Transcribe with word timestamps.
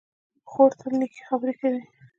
خور 0.49 0.71
تل 0.79 0.91
نېکې 0.99 1.21
خبرې 1.29 1.53
کوي. 1.59 1.81